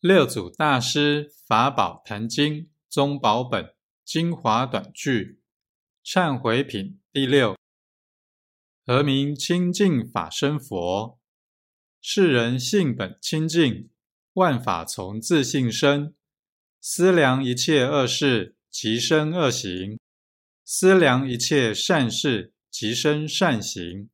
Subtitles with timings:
[0.00, 5.40] 六祖大师法宝坛经宗宝本精华短句
[6.04, 7.56] 忏悔品第六
[8.86, 11.18] 何名清净法身佛？
[12.00, 13.90] 世人性本清净
[14.34, 16.14] 万法从自性生。
[16.80, 19.98] 思量一切恶事即生恶行
[20.64, 24.08] 思量一切善事即生善行